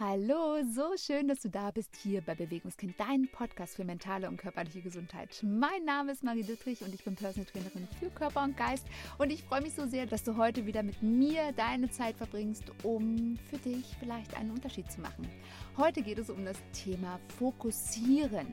[0.00, 4.36] Hallo, so schön, dass du da bist hier bei Bewegungskind, dein Podcast für mentale und
[4.36, 5.40] körperliche Gesundheit.
[5.42, 8.86] Mein Name ist Marie Dittrich und ich bin Personal Trainerin für Körper und Geist
[9.18, 12.62] und ich freue mich so sehr, dass du heute wieder mit mir deine Zeit verbringst,
[12.84, 15.28] um für dich vielleicht einen Unterschied zu machen.
[15.76, 18.46] Heute geht es um das Thema Fokussieren.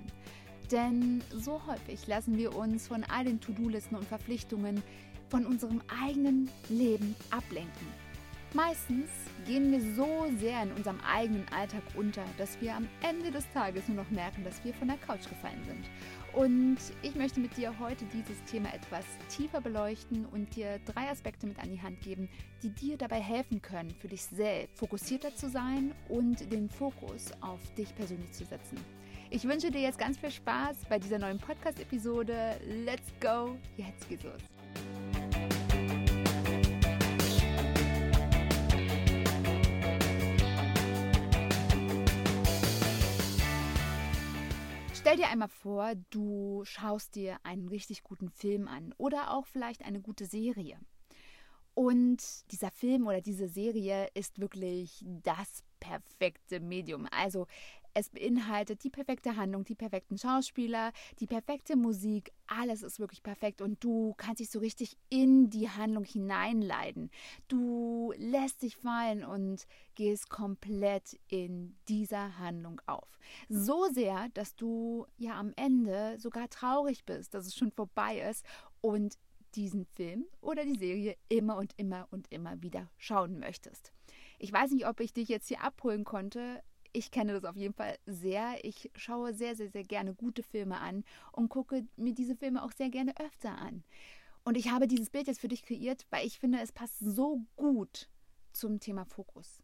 [0.71, 4.81] Denn so häufig lassen wir uns von all den To-Do-Listen und Verpflichtungen
[5.29, 8.04] von unserem eigenen Leben ablenken.
[8.55, 9.09] Meistens
[9.45, 13.89] gehen wir so sehr in unserem eigenen Alltag unter, dass wir am Ende des Tages
[13.89, 15.83] nur noch merken, dass wir von der Couch gefallen sind.
[16.31, 21.47] Und ich möchte mit dir heute dieses Thema etwas tiefer beleuchten und dir drei Aspekte
[21.47, 22.29] mit an die Hand geben,
[22.63, 27.59] die dir dabei helfen können, für dich selbst fokussierter zu sein und den Fokus auf
[27.77, 28.77] dich persönlich zu setzen.
[29.31, 32.57] Ich wünsche dir jetzt ganz viel Spaß bei dieser neuen Podcast-Episode.
[32.85, 33.57] Let's go!
[33.75, 34.54] Jetzt geht's los!
[45.05, 49.85] Stell dir einmal vor, du schaust dir einen richtig guten Film an oder auch vielleicht
[49.85, 50.79] eine gute Serie.
[51.75, 57.07] Und dieser Film oder diese Serie ist wirklich das perfekte Medium.
[57.11, 57.45] Also
[57.95, 62.33] es beinhaltet die perfekte Handlung, die perfekten Schauspieler, die perfekte Musik.
[62.45, 67.09] Alles ist wirklich perfekt und du kannst dich so richtig in die Handlung hineinleiden.
[67.47, 69.65] Du lässt dich fallen und
[69.95, 73.17] gehst komplett in dieser Handlung auf.
[73.47, 78.45] So sehr, dass du ja am Ende sogar traurig bist, dass es schon vorbei ist
[78.81, 79.17] und
[79.55, 83.93] diesen Film oder die Serie immer und immer und immer wieder schauen möchtest.
[84.37, 86.61] Ich weiß nicht, ob ich dich jetzt hier abholen konnte,
[86.95, 88.63] ich kenne das auf jeden Fall sehr.
[88.63, 92.71] Ich schaue sehr, sehr, sehr gerne gute Filme an und gucke mir diese Filme auch
[92.71, 93.83] sehr gerne öfter an.
[94.43, 97.41] Und ich habe dieses Bild jetzt für dich kreiert, weil ich finde, es passt so
[97.55, 98.09] gut
[98.53, 99.63] zum Thema Fokus.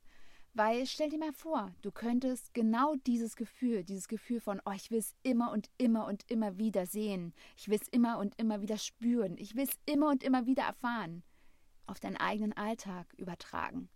[0.53, 4.91] Weil stell dir mal vor, du könntest genau dieses Gefühl, dieses Gefühl von, oh, ich
[4.91, 8.61] will es immer und immer und immer wieder sehen, ich will es immer und immer
[8.61, 11.23] wieder spüren, ich will es immer und immer wieder erfahren,
[11.85, 13.87] auf deinen eigenen Alltag übertragen.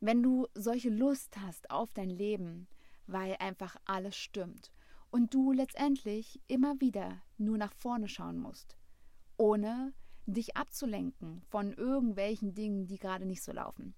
[0.00, 2.68] Wenn du solche Lust hast auf dein Leben,
[3.08, 4.70] weil einfach alles stimmt
[5.10, 8.76] und du letztendlich immer wieder nur nach vorne schauen musst,
[9.36, 9.92] ohne
[10.26, 13.94] dich abzulenken von irgendwelchen Dingen, die gerade nicht so laufen.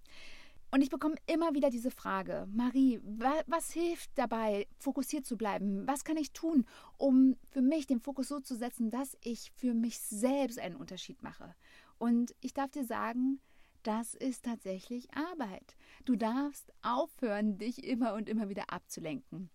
[0.72, 5.84] Und ich bekomme immer wieder diese Frage, Marie, wa was hilft dabei, fokussiert zu bleiben?
[5.88, 6.65] Was kann ich tun,
[6.97, 11.25] um für mich den Fokus so zu setzen, dass ich für mich selbst einen Unterschied
[11.25, 11.56] mache?
[11.98, 13.41] Und ich darf dir sagen,
[13.82, 15.76] das ist tatsächlich Arbeit.
[16.04, 19.50] Du darfst aufhören, dich immer und immer wieder abzulenken.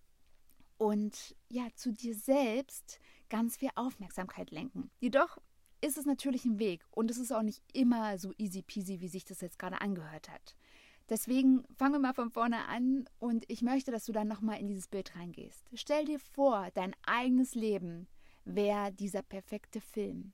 [0.78, 2.98] Und ja, zu dir selbst
[3.28, 4.90] ganz viel Aufmerksamkeit lenken.
[4.98, 5.38] Jedoch
[5.80, 9.08] ist es natürlich ein Weg und es ist auch nicht immer so easy peasy, wie
[9.08, 10.54] sich das jetzt gerade angehört hat.
[11.08, 14.66] Deswegen fangen wir mal von vorne an und ich möchte, dass du dann nochmal in
[14.66, 15.68] dieses Bild reingehst.
[15.74, 18.08] Stell dir vor, dein eigenes Leben
[18.44, 20.32] wäre dieser perfekte Film.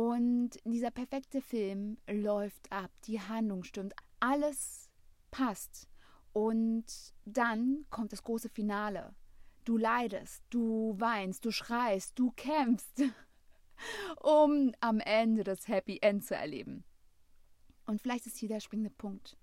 [0.00, 4.88] Und dieser perfekte Film läuft ab, die Handlung stimmt, alles
[5.30, 5.90] passt.
[6.32, 6.86] Und
[7.26, 9.14] dann kommt das große Finale.
[9.66, 13.02] Du leidest, du weinst, du schreist, du kämpfst,
[14.22, 16.82] um am Ende das Happy End zu erleben.
[17.84, 19.36] Und vielleicht ist hier der springende Punkt.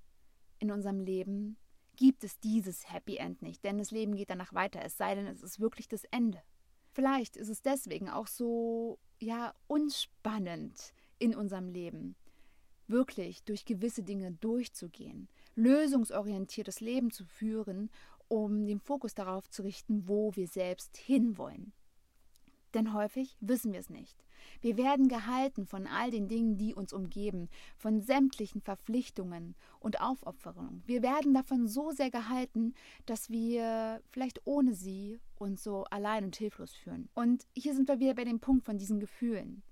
[0.57, 1.57] In unserem Leben
[1.97, 5.28] gibt es dieses Happy End nicht, denn das Leben geht danach weiter, es sei denn,
[5.28, 6.41] es ist wirklich das Ende.
[6.94, 12.16] Vielleicht ist es deswegen auch so ja unspannend in unserem Leben,
[12.88, 17.90] wirklich durch gewisse Dinge durchzugehen, lösungsorientiertes Leben zu führen,
[18.28, 21.74] um den Fokus darauf zu richten, wo wir selbst hinwollen.
[22.78, 24.24] Denn häufig wissen wir es nicht.
[24.62, 30.84] Wir werden gehalten von all den Dingen, die uns umgeben, von sämtlichen Verpflichtungen und Aufopferungen.
[30.86, 32.76] Wir werden davon so sehr gehalten,
[33.08, 37.10] dass wir vielleicht ohne sie uns so allein und hilflos fühlen.
[37.16, 39.64] Und hier sind wir wieder bei dem Punkt von diesen Gefühlen.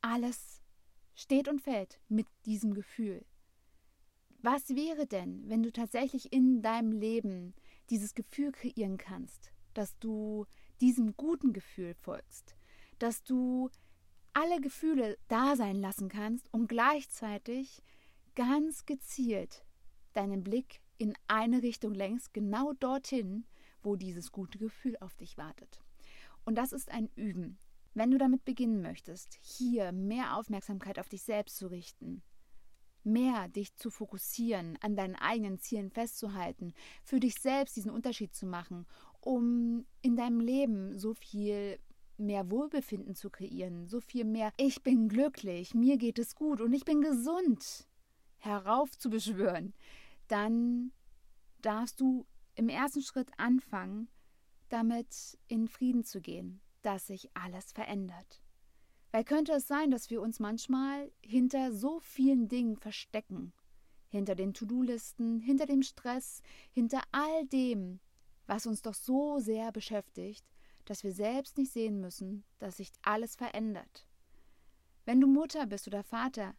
[0.00, 0.62] Alles
[1.16, 3.26] steht und fällt mit diesem Gefühl.
[4.42, 7.52] Was wäre denn, wenn du tatsächlich in deinem Leben
[7.90, 10.46] dieses Gefühl kreieren kannst, dass du
[10.80, 12.56] diesem guten Gefühl folgst,
[12.98, 13.70] dass du
[14.32, 17.82] alle Gefühle da sein lassen kannst und gleichzeitig
[18.34, 19.64] ganz gezielt
[20.12, 23.46] deinen Blick in eine Richtung lenkst, genau dorthin,
[23.82, 25.80] wo dieses gute Gefühl auf dich wartet.
[26.44, 27.58] Und das ist ein Üben.
[27.94, 32.22] Wenn du damit beginnen möchtest, hier mehr Aufmerksamkeit auf dich selbst zu richten,
[33.04, 36.74] mehr dich zu fokussieren, an deinen eigenen Zielen festzuhalten,
[37.04, 38.86] für dich selbst diesen Unterschied zu machen,
[39.24, 41.78] um in deinem Leben so viel
[42.16, 46.72] mehr Wohlbefinden zu kreieren, so viel mehr Ich bin glücklich, mir geht es gut und
[46.72, 47.88] ich bin gesund
[48.38, 49.72] heraufzubeschwören,
[50.28, 50.92] dann
[51.62, 54.08] darfst du im ersten Schritt anfangen,
[54.68, 58.42] damit in Frieden zu gehen, dass sich alles verändert.
[59.10, 63.52] Weil könnte es sein, dass wir uns manchmal hinter so vielen Dingen verstecken,
[64.08, 66.42] hinter den To-Do-Listen, hinter dem Stress,
[66.72, 68.00] hinter all dem,
[68.46, 70.44] was uns doch so sehr beschäftigt,
[70.84, 74.06] dass wir selbst nicht sehen müssen, dass sich alles verändert.
[75.04, 76.54] Wenn du Mutter bist oder Vater,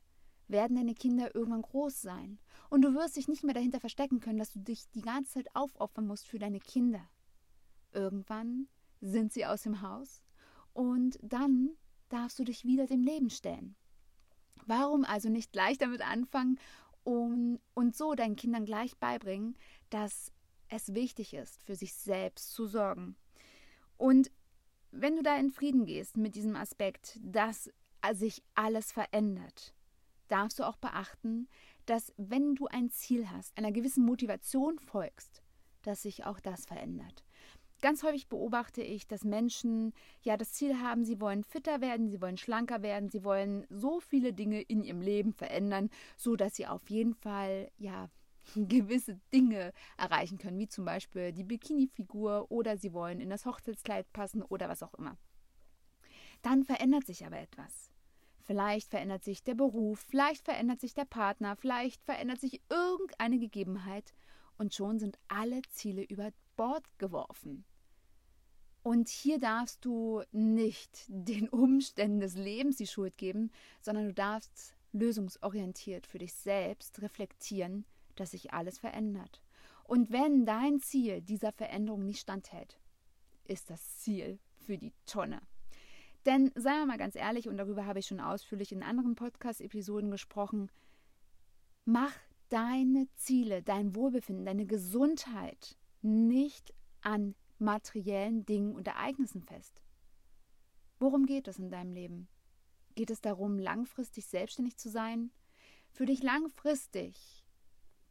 [0.48, 2.40] werden deine Kinder irgendwann groß sein.
[2.70, 5.56] Und du wirst dich nicht mehr dahinter verstecken können, dass du dich die ganze Zeit
[5.56, 7.02] aufopfern musst für deine Kinder.
[7.92, 8.68] Irgendwann
[9.02, 10.24] sind sie aus dem Haus
[10.74, 11.72] und dann
[12.10, 13.76] darfst du dich wieder dem Leben stellen.
[14.66, 16.60] Warum also nicht gleich damit anfangen
[17.04, 19.56] und, und so deinen Kindern gleich beibringen,
[19.90, 20.32] dass
[20.70, 23.16] es wichtig ist, für sich selbst zu sorgen?
[23.98, 24.32] Und
[24.92, 27.70] wenn du da in Frieden gehst mit diesem Aspekt, dass
[28.14, 29.74] sich alles verändert,
[30.28, 31.48] darfst du auch beachten,
[31.86, 35.42] dass wenn du ein Ziel hast, einer gewissen Motivation folgst,
[35.84, 37.24] dass sich auch das verändert.
[37.82, 42.22] Ganz häufig beobachte ich, dass Menschen ja das Ziel haben, sie wollen fitter werden, sie
[42.22, 46.66] wollen schlanker werden, sie wollen so viele Dinge in ihrem Leben verändern, so dass sie
[46.68, 48.10] auf jeden Fall ja
[48.56, 54.12] gewisse Dinge erreichen können, wie zum Beispiel die Bikini-Figur oder sie wollen in das Hochzeitskleid
[54.14, 55.18] passen oder was auch immer.
[56.42, 57.92] Dann verändert sich aber etwas.
[58.42, 64.14] Vielleicht verändert sich der Beruf, vielleicht verändert sich der Partner, vielleicht verändert sich irgendeine Gegebenheit
[64.58, 67.66] und schon sind alle Ziele über Bord geworfen.
[68.84, 73.52] Und hier darfst du nicht den Umständen des Lebens die Schuld geben,
[73.82, 77.86] sondern du darfst lösungsorientiert für dich selbst reflektieren,
[78.16, 79.42] dass sich alles verändert.
[79.84, 82.80] Und wenn dein Ziel dieser Veränderung nicht standhält,
[83.46, 85.42] ist das Ziel für die Tonne.
[86.26, 90.10] Denn seien wir mal ganz ehrlich, und darüber habe ich schon ausführlich in anderen Podcast-Episoden
[90.10, 90.72] gesprochen,
[91.86, 92.14] mach
[92.50, 99.84] deine Ziele, dein Wohlbefinden, deine Gesundheit nicht an materiellen Dingen und Ereignissen fest.
[101.00, 102.28] Worum geht es in deinem Leben?
[102.96, 105.32] Geht es darum, langfristig selbstständig zu sein?
[105.92, 107.45] Für dich langfristig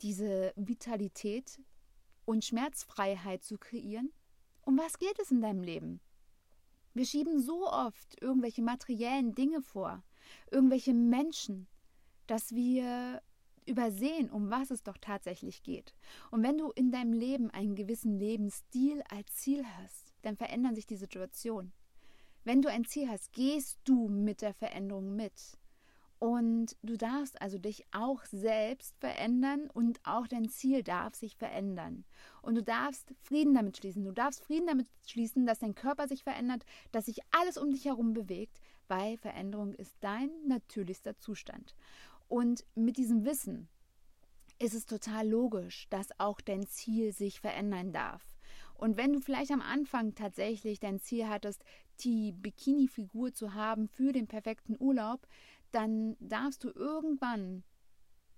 [0.05, 1.61] diese Vitalität
[2.27, 4.13] und Schmerzfreiheit zu kreieren?
[4.63, 6.01] Um was geht es in deinem Leben?
[6.93, 10.05] Wir schieben so oft irgendwelche materiellen Dinge vor,
[10.51, 11.67] irgendwelche Menschen,
[12.27, 13.21] dass wir
[13.67, 15.95] übersehen, um was es doch tatsächlich geht.
[16.31, 20.87] Und wenn du in deinem Leben einen gewissen Lebensstil als Ziel hast, dann verändern sich
[20.87, 21.73] die Situationen.
[22.45, 25.59] Wenn du ein Ziel hast, gehst du mit der Veränderung mit.
[26.19, 32.05] Und du darfst also dich auch selbst verändern und auch dein Ziel darf sich verändern.
[32.41, 34.05] Und du darfst Frieden damit schließen.
[34.05, 37.85] Du darfst Frieden damit schließen, dass dein Körper sich verändert, dass sich alles um dich
[37.85, 41.75] herum bewegt, weil Veränderung ist dein natürlichster Zustand.
[42.29, 43.69] Und mit diesem Wissen
[44.59, 48.35] ist es total logisch, dass auch dein Ziel sich verändern darf.
[48.75, 51.65] Und wenn du vielleicht am Anfang tatsächlich dein Ziel hattest,
[52.01, 55.27] die Bikini-Figur zu haben für den perfekten Urlaub,
[55.75, 57.65] dann darfst du irgendwann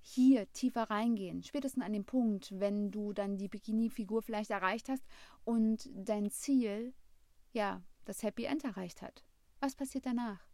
[0.00, 1.43] hier tiefer reingehen.
[1.43, 5.05] Spätestens an dem Punkt, wenn du dann die Bikini-Figur vielleicht erreicht hast
[5.44, 6.94] und dein Ziel,
[7.53, 9.25] ja, das Happy End erreicht hat.
[9.61, 10.47] Was passiert danach?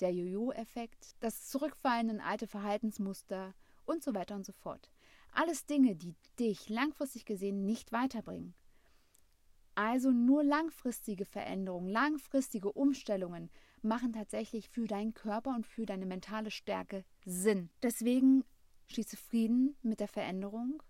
[0.00, 3.54] Der Jojo-Effekt, das Zurückfallen in alte Verhaltensmuster
[3.84, 4.90] und so weiter und so fort.
[5.32, 8.54] Alles Dinge, die dich langfristig gesehen nicht weiterbringen.
[9.74, 13.50] Also nur langfristige Veränderungen, langfristige Umstellungen
[13.84, 17.70] machen tatsächlich für deinen Körper und für deine mentale Stärke Sinn.
[17.82, 18.44] Deswegen
[18.86, 20.82] schließe Frieden mit der Veränderung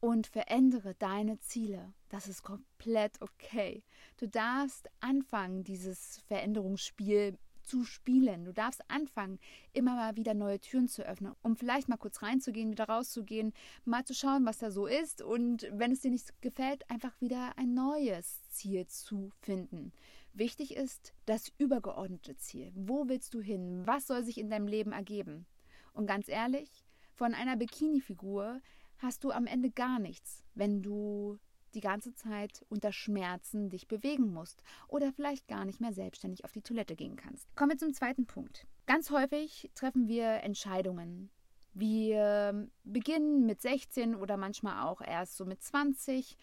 [0.00, 1.94] und verändere deine Ziele.
[2.10, 3.82] Das ist komplett okay.
[4.18, 8.44] Du darfst anfangen, dieses Veränderungsspiel zu spielen.
[8.44, 9.38] Du darfst anfangen,
[9.72, 13.52] immer mal wieder neue Türen zu öffnen, um vielleicht mal kurz reinzugehen, wieder rauszugehen,
[13.84, 17.56] mal zu schauen, was da so ist und wenn es dir nicht gefällt, einfach wieder
[17.56, 19.92] ein neues Ziel zu finden.
[20.36, 22.72] Wichtig ist das übergeordnete Ziel.
[22.74, 23.86] Wo willst du hin?
[23.86, 25.46] Was soll sich in deinem Leben ergeben?
[25.92, 28.60] Und ganz ehrlich, von einer Bikini-Figur
[28.98, 31.38] hast du am Ende gar nichts, wenn du
[31.74, 36.50] die ganze Zeit unter Schmerzen dich bewegen musst oder vielleicht gar nicht mehr selbstständig auf
[36.50, 37.54] die Toilette gehen kannst.
[37.54, 38.66] Kommen wir zum zweiten Punkt.
[38.86, 41.30] Ganz häufig treffen wir Entscheidungen.
[41.74, 46.36] Wir beginnen mit 16 oder manchmal auch erst so mit 20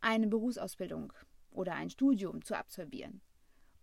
[0.00, 1.12] eine Berufsausbildung
[1.52, 3.20] oder ein Studium zu absolvieren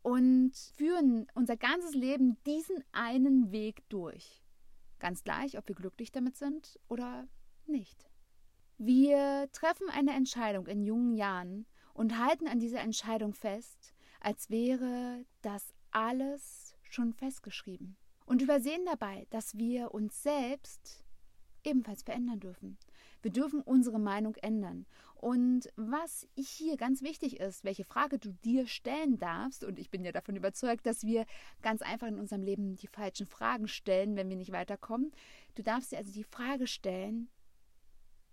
[0.05, 4.43] und führen unser ganzes Leben diesen einen Weg durch.
[4.99, 7.27] Ganz gleich, ob wir glücklich damit sind oder
[7.65, 8.07] nicht.
[8.77, 15.25] Wir treffen eine Entscheidung in jungen Jahren und halten an dieser Entscheidung fest, als wäre
[15.41, 17.97] das alles schon festgeschrieben.
[18.27, 21.03] Und übersehen dabei, dass wir uns selbst
[21.63, 22.77] ebenfalls verändern dürfen.
[23.23, 24.85] Wir dürfen unsere Meinung ändern.
[25.15, 30.03] Und was hier ganz wichtig ist, welche Frage du dir stellen darfst, und ich bin
[30.03, 31.25] ja davon überzeugt, dass wir
[31.61, 35.11] ganz einfach in unserem Leben die falschen Fragen stellen, wenn wir nicht weiterkommen.
[35.55, 37.29] Du darfst dir also die Frage stellen,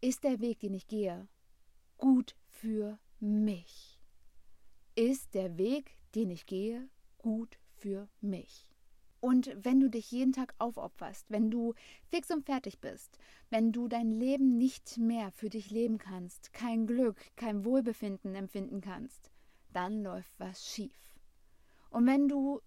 [0.00, 1.28] ist der Weg, den ich gehe,
[1.96, 4.00] gut für mich?
[4.96, 8.71] Ist der Weg, den ich gehe, gut für mich?
[9.22, 11.74] Und wenn du dich jeden Tag aufopferst, wenn du
[12.10, 13.18] fix und fertig bist,
[13.50, 18.80] wenn du dein Leben nicht mehr für dich leben kannst, kein Glück, kein Wohlbefinden empfinden
[18.80, 19.30] kannst,
[19.72, 21.20] dann läuft was schief.
[21.88, 22.62] Und wenn du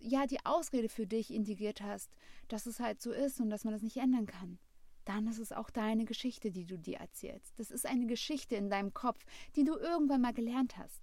[0.00, 2.10] ja die Ausrede für dich integriert hast,
[2.48, 4.58] dass es halt so ist und dass man das nicht ändern kann,
[5.04, 7.56] dann ist es auch deine Geschichte, die du dir erzählst.
[7.56, 9.24] Das ist eine Geschichte in deinem Kopf,
[9.54, 11.02] die du irgendwann mal gelernt hast.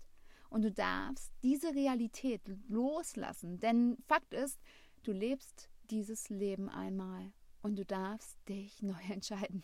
[0.50, 4.60] Und du darfst diese Realität loslassen, denn Fakt ist,
[5.08, 9.64] Du lebst dieses Leben einmal und du darfst dich neu entscheiden.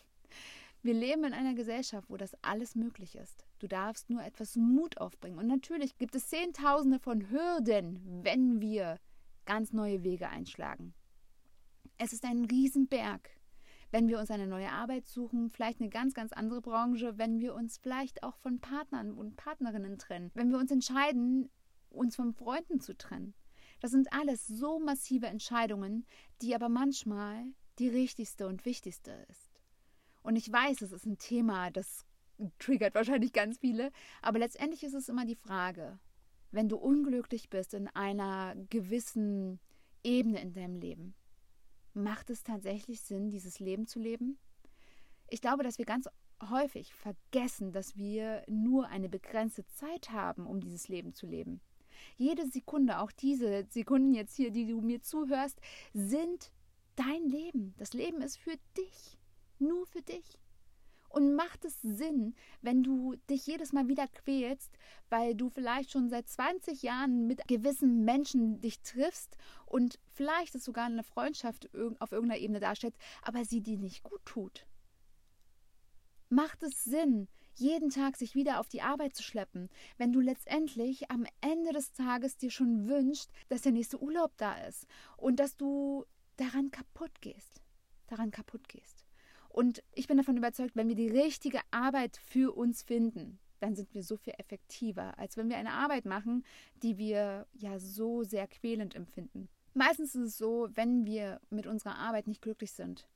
[0.80, 3.44] Wir leben in einer Gesellschaft, wo das alles möglich ist.
[3.58, 5.38] Du darfst nur etwas Mut aufbringen.
[5.38, 8.98] Und natürlich gibt es Zehntausende von Hürden, wenn wir
[9.44, 10.94] ganz neue Wege einschlagen.
[11.98, 13.28] Es ist ein Riesenberg,
[13.90, 17.54] wenn wir uns eine neue Arbeit suchen, vielleicht eine ganz, ganz andere Branche, wenn wir
[17.54, 21.50] uns vielleicht auch von Partnern und Partnerinnen trennen, wenn wir uns entscheiden,
[21.90, 23.34] uns von Freunden zu trennen.
[23.80, 26.06] Das sind alles so massive Entscheidungen,
[26.42, 27.44] die aber manchmal
[27.78, 29.60] die richtigste und wichtigste ist.
[30.22, 32.06] Und ich weiß, es ist ein Thema, das
[32.58, 33.90] triggert wahrscheinlich ganz viele,
[34.22, 35.98] aber letztendlich ist es immer die Frage,
[36.50, 39.60] wenn du unglücklich bist in einer gewissen
[40.02, 41.14] Ebene in deinem Leben,
[41.94, 44.38] macht es tatsächlich Sinn, dieses Leben zu leben?
[45.28, 46.08] Ich glaube, dass wir ganz
[46.50, 51.60] häufig vergessen, dass wir nur eine begrenzte Zeit haben, um dieses Leben zu leben.
[52.16, 55.60] Jede Sekunde, auch diese Sekunden jetzt hier, die du mir zuhörst,
[55.92, 56.50] sind
[56.96, 57.74] dein Leben.
[57.78, 59.18] Das Leben ist für dich.
[59.58, 60.38] Nur für dich.
[61.08, 64.72] Und macht es Sinn, wenn du dich jedes Mal wieder quälst,
[65.10, 70.64] weil du vielleicht schon seit 20 Jahren mit gewissen Menschen dich triffst und vielleicht ist
[70.64, 71.70] sogar eine Freundschaft
[72.00, 74.66] auf irgendeiner Ebene darstellt, aber sie dir nicht gut tut?
[76.30, 79.68] Macht es Sinn, jeden Tag sich wieder auf die Arbeit zu schleppen,
[79.98, 84.54] wenn du letztendlich am Ende des Tages dir schon wünschst, dass der nächste Urlaub da
[84.66, 86.04] ist und dass du
[86.36, 87.62] daran kaputt gehst,
[88.06, 89.04] daran kaputt gehst.
[89.48, 93.94] Und ich bin davon überzeugt, wenn wir die richtige Arbeit für uns finden, dann sind
[93.94, 96.44] wir so viel effektiver, als wenn wir eine Arbeit machen,
[96.82, 99.48] die wir ja so sehr quälend empfinden.
[99.72, 103.08] Meistens ist es so, wenn wir mit unserer Arbeit nicht glücklich sind,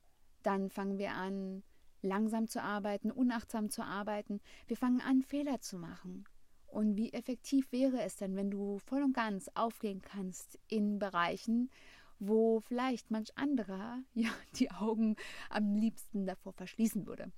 [0.43, 1.63] dann fangen wir an,
[2.01, 4.39] langsam zu arbeiten, unachtsam zu arbeiten.
[4.67, 6.25] Wir fangen an, Fehler zu machen.
[6.67, 11.71] Und wie effektiv wäre es denn, wenn du voll und ganz aufgehen kannst in Bereichen,
[12.19, 15.15] wo vielleicht manch anderer ja die Augen
[15.49, 17.31] am liebsten davor verschließen würde.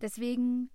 [0.00, 0.70] Deswegen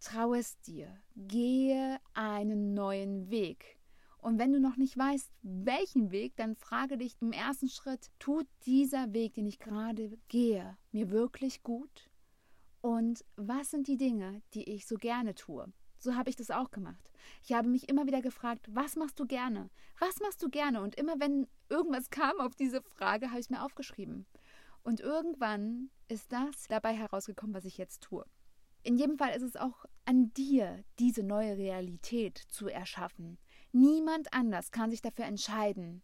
[0.00, 3.78] traue es dir, gehe einen neuen Weg.
[4.18, 8.46] Und wenn du noch nicht weißt, welchen Weg, dann frage dich im ersten Schritt, tut
[8.66, 12.09] dieser Weg, den ich gerade gehe, mir wirklich gut?
[12.80, 15.72] Und was sind die Dinge, die ich so gerne tue?
[15.98, 17.12] So habe ich das auch gemacht.
[17.44, 19.68] Ich habe mich immer wieder gefragt, was machst du gerne?
[19.98, 20.80] Was machst du gerne?
[20.80, 24.26] Und immer wenn irgendwas kam auf diese Frage, habe ich es mir aufgeschrieben.
[24.82, 28.24] Und irgendwann ist das dabei herausgekommen, was ich jetzt tue.
[28.82, 33.38] In jedem Fall ist es auch an dir, diese neue Realität zu erschaffen.
[33.72, 36.02] Niemand anders kann sich dafür entscheiden,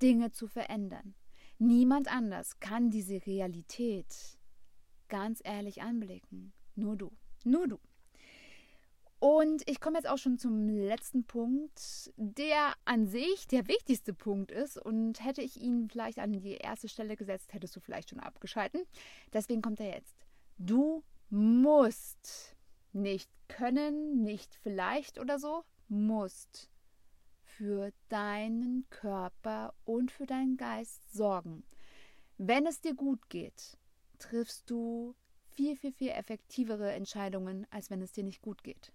[0.00, 1.16] Dinge zu verändern.
[1.58, 4.38] Niemand anders kann diese Realität
[5.08, 6.52] ganz ehrlich anblicken.
[6.74, 7.10] Nur du.
[7.44, 7.78] Nur du.
[9.18, 14.50] Und ich komme jetzt auch schon zum letzten Punkt, der an sich der wichtigste Punkt
[14.50, 14.76] ist.
[14.76, 18.82] Und hätte ich ihn vielleicht an die erste Stelle gesetzt, hättest du vielleicht schon abgeschalten.
[19.32, 20.14] Deswegen kommt er jetzt.
[20.58, 22.54] Du musst
[22.92, 26.70] nicht können, nicht vielleicht oder so, musst
[27.42, 31.64] für deinen Körper und für deinen Geist sorgen.
[32.36, 33.78] Wenn es dir gut geht,
[34.24, 35.14] triffst du
[35.54, 38.92] viel, viel, viel effektivere Entscheidungen, als wenn es dir nicht gut geht.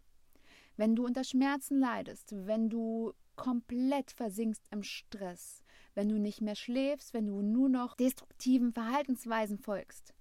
[0.75, 6.55] Wenn du unter Schmerzen leidest, wenn du komplett versinkst im Stress, wenn du nicht mehr
[6.55, 10.13] schläfst, wenn du nur noch destruktiven Verhaltensweisen folgst,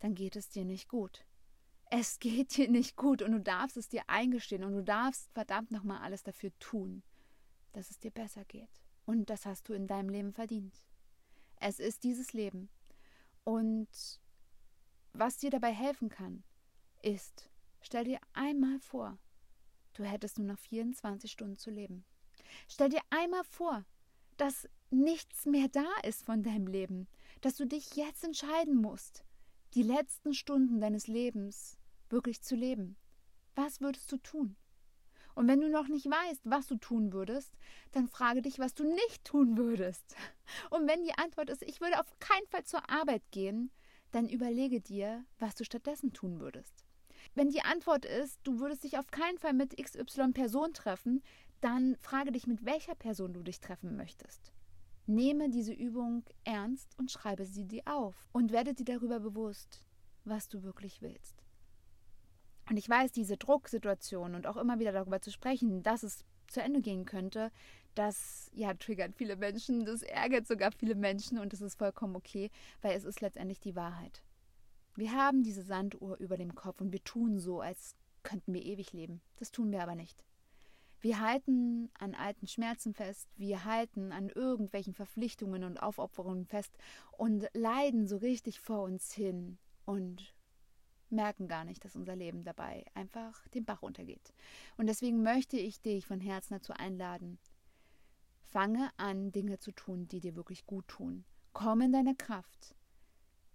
[0.00, 1.24] dann geht es dir nicht gut.
[1.90, 5.70] Es geht dir nicht gut und du darfst es dir eingestehen und du darfst verdammt
[5.70, 7.02] nochmal alles dafür tun,
[7.72, 8.82] dass es dir besser geht.
[9.06, 10.74] Und das hast du in deinem Leben verdient.
[11.56, 12.68] Es ist dieses Leben.
[13.42, 13.88] Und
[15.12, 16.42] was dir dabei helfen kann,
[17.02, 17.50] ist,
[17.80, 19.18] stell dir einmal vor,
[19.94, 22.04] du hättest nur noch 24 Stunden zu leben.
[22.68, 23.84] Stell dir einmal vor,
[24.36, 27.08] dass nichts mehr da ist von deinem Leben,
[27.40, 29.24] dass du dich jetzt entscheiden musst,
[29.74, 32.96] die letzten Stunden deines Lebens wirklich zu leben.
[33.54, 34.56] Was würdest du tun?
[35.34, 37.52] Und wenn du noch nicht weißt, was du tun würdest,
[37.92, 40.16] dann frage dich, was du nicht tun würdest.
[40.70, 43.70] Und wenn die Antwort ist, ich würde auf keinen Fall zur Arbeit gehen,
[44.10, 46.84] dann überlege dir, was du stattdessen tun würdest.
[47.34, 51.22] Wenn die Antwort ist, du würdest dich auf keinen Fall mit XY Person treffen,
[51.60, 54.52] dann frage dich, mit welcher Person du dich treffen möchtest.
[55.06, 59.84] Nehme diese Übung ernst und schreibe sie dir auf und werde dir darüber bewusst,
[60.24, 61.42] was du wirklich willst.
[62.68, 66.62] Und ich weiß, diese Drucksituation und auch immer wieder darüber zu sprechen, dass es zu
[66.62, 67.50] Ende gehen könnte,
[68.00, 72.50] das ja triggert viele Menschen, das ärgert sogar viele Menschen und das ist vollkommen okay,
[72.80, 74.22] weil es ist letztendlich die Wahrheit.
[74.96, 78.94] Wir haben diese Sanduhr über dem Kopf und wir tun so, als könnten wir ewig
[78.94, 79.20] leben.
[79.36, 80.24] Das tun wir aber nicht.
[81.02, 86.78] Wir halten an alten Schmerzen fest, wir halten an irgendwelchen Verpflichtungen und Aufopferungen fest
[87.12, 90.34] und leiden so richtig vor uns hin und
[91.10, 94.32] merken gar nicht, dass unser Leben dabei einfach den Bach untergeht.
[94.78, 97.38] Und deswegen möchte ich dich von Herzen dazu einladen.
[98.50, 101.24] Fange an, Dinge zu tun, die dir wirklich gut tun.
[101.52, 102.74] Komm in deine Kraft.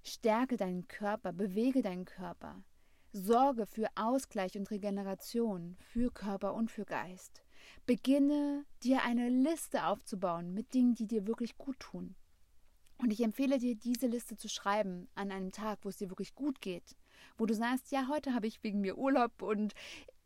[0.04, 2.64] Stärke deinen Körper, bewege deinen Körper.
[3.12, 7.44] Sorge für Ausgleich und Regeneration, für Körper und für Geist.
[7.86, 12.16] Beginne dir eine Liste aufzubauen mit Dingen, die dir wirklich gut tun.
[12.98, 16.36] Und ich empfehle dir, diese Liste zu schreiben an einem Tag, wo es dir wirklich
[16.36, 16.96] gut geht
[17.38, 19.74] wo du sagst, ja, heute habe ich wegen mir Urlaub und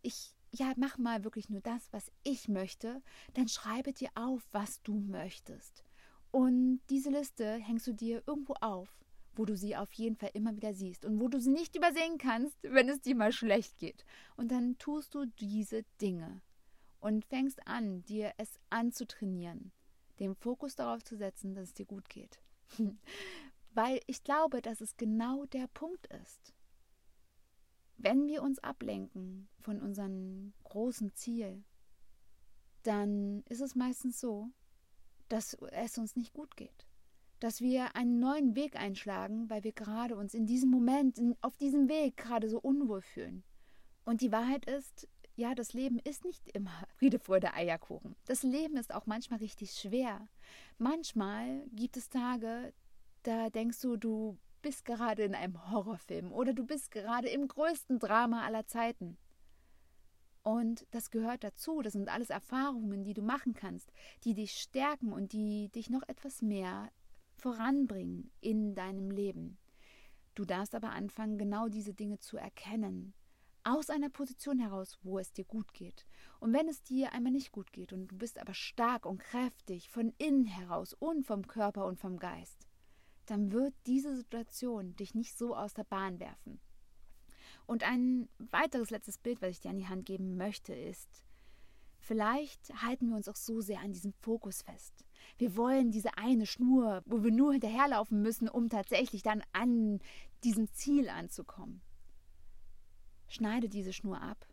[0.01, 3.01] ich ja, mach mal wirklich nur das, was ich möchte,
[3.33, 5.83] dann schreibe dir auf, was du möchtest.
[6.31, 8.89] Und diese Liste hängst du dir irgendwo auf,
[9.35, 12.17] wo du sie auf jeden Fall immer wieder siehst und wo du sie nicht übersehen
[12.17, 14.05] kannst, wenn es dir mal schlecht geht.
[14.35, 16.41] Und dann tust du diese Dinge
[16.99, 19.71] und fängst an, dir es anzutrainieren,
[20.19, 22.41] den Fokus darauf zu setzen, dass es dir gut geht.
[23.73, 26.53] Weil ich glaube, dass es genau der Punkt ist.
[28.01, 31.65] Wenn wir uns ablenken von unserem großen Ziel,
[32.83, 34.49] dann ist es meistens so,
[35.27, 36.87] dass es uns nicht gut geht.
[37.41, 41.57] Dass wir einen neuen Weg einschlagen, weil wir gerade uns in diesem Moment, in, auf
[41.57, 43.43] diesem Weg gerade so unwohl fühlen.
[44.05, 48.15] Und die Wahrheit ist, ja, das Leben ist nicht immer Friede, Freude, Eierkuchen.
[48.25, 50.29] Das Leben ist auch manchmal richtig schwer.
[50.77, 52.73] Manchmal gibt es Tage,
[53.23, 57.99] da denkst du, du bist gerade in einem Horrorfilm oder du bist gerade im größten
[57.99, 59.17] Drama aller Zeiten.
[60.43, 61.81] Und das gehört dazu.
[61.81, 63.91] Das sind alles Erfahrungen, die du machen kannst,
[64.23, 66.91] die dich stärken und die dich noch etwas mehr
[67.37, 69.57] voranbringen in deinem Leben.
[70.35, 73.13] Du darfst aber anfangen, genau diese Dinge zu erkennen.
[73.65, 76.07] Aus einer Position heraus, wo es dir gut geht.
[76.39, 79.89] Und wenn es dir einmal nicht gut geht und du bist aber stark und kräftig
[79.89, 82.68] von innen heraus und vom Körper und vom Geist,
[83.29, 86.59] dann wird diese Situation dich nicht so aus der Bahn werfen.
[87.65, 91.23] Und ein weiteres letztes Bild, was ich dir an die Hand geben möchte, ist,
[91.99, 95.05] vielleicht halten wir uns auch so sehr an diesem Fokus fest.
[95.37, 99.99] Wir wollen diese eine Schnur, wo wir nur hinterherlaufen müssen, um tatsächlich dann an
[100.43, 101.81] diesem Ziel anzukommen.
[103.27, 104.47] Schneide diese Schnur ab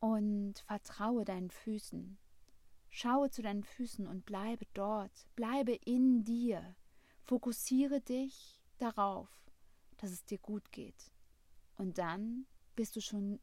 [0.00, 2.18] und vertraue deinen Füßen.
[2.90, 6.76] Schaue zu deinen Füßen und bleibe dort, bleibe in dir.
[7.24, 9.28] Fokussiere dich darauf,
[9.98, 11.12] dass es dir gut geht.
[11.76, 13.40] Und dann bist du schon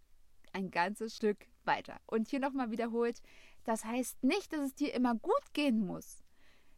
[0.54, 2.00] ein ganzes Stück weiter.
[2.06, 3.22] Und hier nochmal wiederholt,
[3.64, 6.24] das heißt nicht, dass es dir immer gut gehen muss.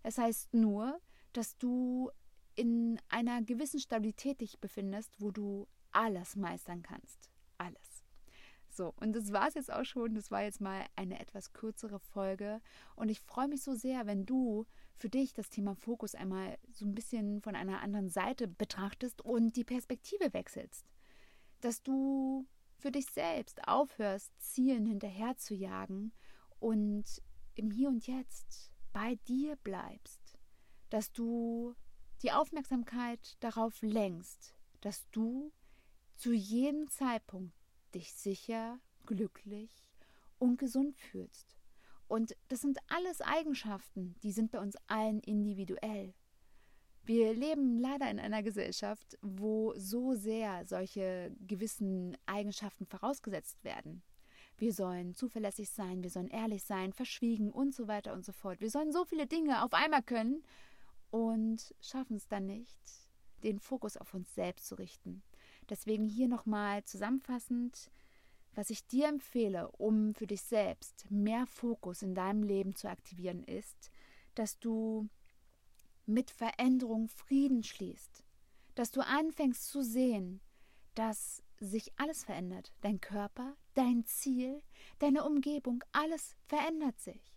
[0.03, 0.99] Es heißt nur,
[1.33, 2.11] dass du
[2.55, 7.29] in einer gewissen Stabilität dich befindest, wo du alles meistern kannst.
[7.57, 7.90] Alles.
[8.73, 10.15] So, und das war es jetzt auch schon.
[10.15, 12.61] Das war jetzt mal eine etwas kürzere Folge.
[12.95, 16.85] Und ich freue mich so sehr, wenn du für dich das Thema Fokus einmal so
[16.85, 20.85] ein bisschen von einer anderen Seite betrachtest und die Perspektive wechselst.
[21.59, 26.13] Dass du für dich selbst aufhörst, Zielen hinterher zu jagen
[26.59, 27.21] und
[27.55, 30.39] im Hier und Jetzt bei dir bleibst.
[30.89, 31.75] Dass du
[32.21, 35.51] die Aufmerksamkeit darauf lenkst, dass du
[36.15, 37.60] zu jedem Zeitpunkt
[37.91, 39.85] dich sicher, glücklich
[40.39, 41.57] und gesund fühlst
[42.11, 46.13] und das sind alles Eigenschaften, die sind bei uns allen individuell.
[47.05, 54.03] Wir leben leider in einer Gesellschaft, wo so sehr solche gewissen Eigenschaften vorausgesetzt werden.
[54.57, 58.59] Wir sollen zuverlässig sein, wir sollen ehrlich sein, verschwiegen und so weiter und so fort.
[58.59, 60.43] Wir sollen so viele Dinge auf einmal können
[61.11, 62.77] und schaffen es dann nicht,
[63.41, 65.23] den Fokus auf uns selbst zu richten.
[65.71, 67.89] Deswegen hier nochmal zusammenfassend,
[68.55, 73.45] was ich dir empfehle, um für dich selbst mehr Fokus in deinem Leben zu aktivieren,
[73.45, 73.89] ist,
[74.35, 75.07] dass du
[76.05, 78.25] mit Veränderung Frieden schließt,
[78.75, 80.41] dass du anfängst zu sehen,
[80.93, 82.73] dass sich alles verändert.
[82.81, 84.61] Dein Körper, dein Ziel,
[84.99, 87.30] deine Umgebung, alles verändert sich.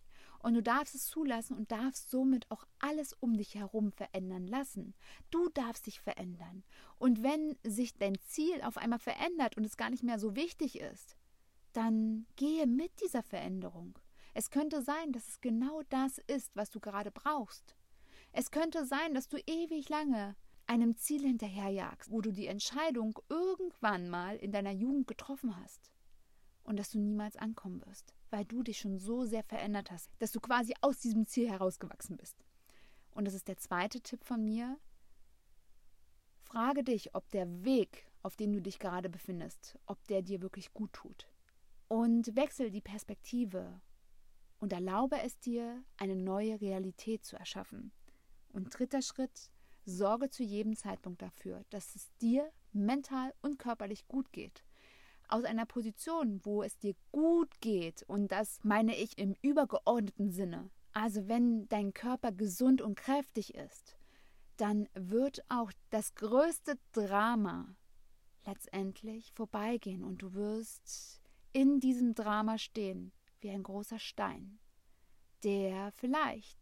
[0.45, 4.93] Und du darfst es zulassen und darfst somit auch alles um dich herum verändern lassen.
[5.31, 6.63] Du darfst dich verändern.
[6.99, 10.79] Und wenn sich dein Ziel auf einmal verändert und es gar nicht mehr so wichtig
[10.79, 11.17] ist,
[11.73, 13.97] dann gehe mit dieser Veränderung.
[14.35, 17.75] Es könnte sein, dass es genau das ist, was du gerade brauchst.
[18.31, 20.35] Es könnte sein, dass du ewig lange
[20.67, 25.94] einem Ziel hinterherjagst, wo du die Entscheidung irgendwann mal in deiner Jugend getroffen hast
[26.65, 30.33] und dass du niemals ankommen wirst weil du dich schon so sehr verändert hast, dass
[30.33, 32.35] du quasi aus diesem Ziel herausgewachsen bist.
[33.11, 34.77] Und das ist der zweite Tipp von mir.
[36.43, 40.73] Frage dich, ob der Weg, auf dem du dich gerade befindest, ob der dir wirklich
[40.73, 41.29] gut tut.
[41.87, 43.79] Und wechsel die Perspektive
[44.59, 47.93] und erlaube es dir, eine neue Realität zu erschaffen.
[48.49, 49.49] Und dritter Schritt,
[49.85, 54.64] sorge zu jedem Zeitpunkt dafür, dass es dir mental und körperlich gut geht
[55.29, 60.69] aus einer Position, wo es dir gut geht, und das meine ich im übergeordneten Sinne,
[60.93, 63.97] also wenn dein Körper gesund und kräftig ist,
[64.57, 67.75] dann wird auch das größte Drama
[68.45, 73.11] letztendlich vorbeigehen und du wirst in diesem Drama stehen
[73.41, 74.59] wie ein großer Stein,
[75.43, 76.59] der vielleicht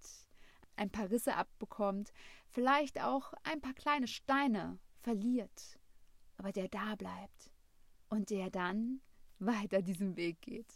[0.75, 2.11] ein paar Risse abbekommt,
[2.49, 5.79] vielleicht auch ein paar kleine Steine verliert,
[6.37, 7.52] aber der da bleibt
[8.13, 9.01] und der dann
[9.39, 10.71] weiter diesen Weg geht.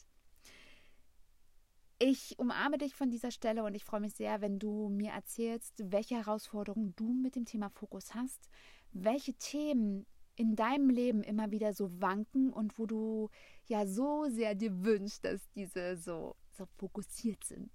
[1.99, 5.75] Ich umarme dich von dieser Stelle und ich freue mich sehr, wenn du mir erzählst,
[5.77, 8.49] welche Herausforderungen du mit dem Thema Fokus hast,
[8.91, 13.29] welche Themen in deinem Leben immer wieder so wanken und wo du
[13.67, 17.71] ja so sehr dir wünschst, dass diese so, so fokussiert sind.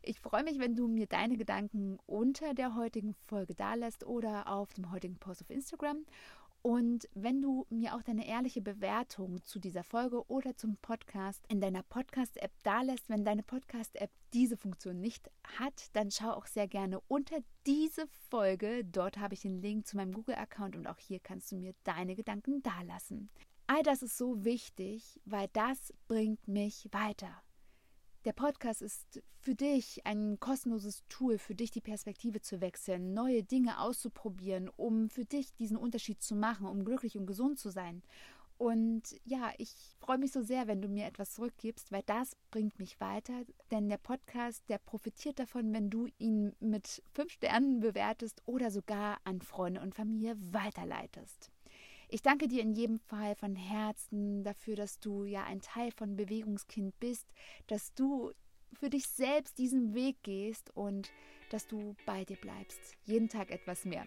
[0.00, 4.72] Ich freue mich, wenn du mir deine Gedanken unter der heutigen Folge dalässt oder auf
[4.72, 6.06] dem heutigen Post auf Instagram.
[6.68, 11.62] Und wenn du mir auch deine ehrliche Bewertung zu dieser Folge oder zum Podcast in
[11.62, 17.00] deiner Podcast-App dalässt, wenn deine Podcast-App diese Funktion nicht hat, dann schau auch sehr gerne
[17.08, 18.84] unter diese Folge.
[18.84, 22.14] Dort habe ich den Link zu meinem Google-Account und auch hier kannst du mir deine
[22.14, 23.30] Gedanken dalassen.
[23.66, 27.30] All das ist so wichtig, weil das bringt mich weiter.
[28.28, 33.42] Der Podcast ist für dich ein kostenloses Tool, für dich die Perspektive zu wechseln, neue
[33.42, 38.02] Dinge auszuprobieren, um für dich diesen Unterschied zu machen, um glücklich und gesund zu sein.
[38.58, 42.78] Und ja, ich freue mich so sehr, wenn du mir etwas zurückgibst, weil das bringt
[42.78, 43.32] mich weiter.
[43.70, 49.20] Denn der Podcast, der profitiert davon, wenn du ihn mit fünf Sternen bewertest oder sogar
[49.24, 51.50] an Freunde und Familie weiterleitest.
[52.10, 56.16] Ich danke dir in jedem Fall von Herzen dafür, dass du ja ein Teil von
[56.16, 57.26] Bewegungskind bist,
[57.66, 58.32] dass du
[58.72, 61.10] für dich selbst diesen Weg gehst und
[61.50, 62.80] dass du bei dir bleibst.
[63.04, 64.06] Jeden Tag etwas mehr.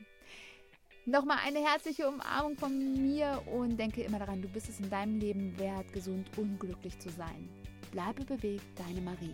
[1.06, 5.20] Nochmal eine herzliche Umarmung von mir und denke immer daran, du bist es in deinem
[5.20, 7.50] Leben wert, gesund und glücklich zu sein.
[7.92, 9.34] Bleibe bewegt, deine Marie.